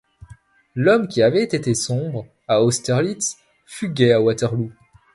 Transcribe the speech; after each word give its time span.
L’homme 0.73 1.07
qui 1.07 1.21
avait 1.21 1.43
été 1.43 1.75
sombre 1.75 2.25
à 2.47 2.63
Austerlitz 2.63 3.37
fut 3.67 3.89
gai 3.89 4.13
à 4.13 4.19
Waterloo. 4.19 4.71